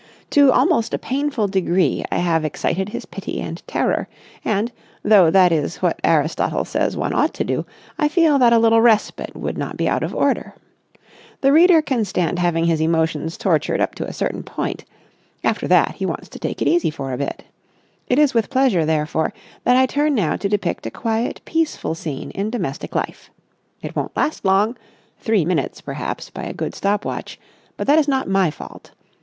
To 0.31 0.51
almost 0.51 0.95
a 0.95 0.97
painful 0.97 1.47
degree 1.47 2.03
I 2.11 2.17
have 2.17 2.43
excited 2.43 2.89
his 2.89 3.05
pity 3.05 3.39
and 3.39 3.61
terror; 3.67 4.07
and, 4.43 4.71
though 5.03 5.29
that 5.29 5.51
is 5.51 5.77
what 5.77 5.99
Aristotle 6.03 6.65
says 6.65 6.97
one 6.97 7.13
ought 7.13 7.35
to 7.35 7.43
do, 7.43 7.67
I 7.99 8.07
feel 8.07 8.39
that 8.39 8.51
a 8.51 8.57
little 8.57 8.81
respite 8.81 9.35
would 9.35 9.59
not 9.59 9.77
be 9.77 9.87
out 9.87 10.01
of 10.01 10.15
order. 10.15 10.55
The 11.41 11.51
reader 11.51 11.83
can 11.83 12.03
stand 12.03 12.39
having 12.39 12.65
his 12.65 12.81
emotions 12.81 13.37
tortured 13.37 13.79
up 13.79 13.93
to 13.93 14.07
a 14.07 14.11
certain 14.11 14.41
point; 14.41 14.85
after 15.43 15.67
that 15.67 15.93
he 15.97 16.07
wants 16.07 16.29
to 16.29 16.39
take 16.39 16.63
it 16.63 16.67
easy 16.67 16.89
for 16.89 17.13
a 17.13 17.17
bit. 17.19 17.43
It 18.07 18.17
is 18.17 18.33
with 18.33 18.49
pleasure, 18.49 18.85
therefore, 18.85 19.31
that 19.65 19.75
I 19.77 19.85
turn 19.85 20.15
now 20.15 20.35
to 20.35 20.49
depict 20.49 20.87
a 20.87 20.89
quiet, 20.89 21.41
peaceful 21.45 21.93
scene 21.93 22.31
in 22.31 22.49
domestic 22.49 22.95
life. 22.95 23.29
It 23.83 23.95
won't 23.95 24.17
last 24.17 24.45
long—three 24.45 25.45
minutes, 25.45 25.79
perhaps, 25.79 26.31
by 26.31 26.45
a 26.45 26.53
good 26.55 26.73
stop 26.73 27.05
watch—but 27.05 27.85
that 27.85 27.99
is 27.99 28.07
not 28.07 28.27
my 28.27 28.49
fault. 28.49 28.93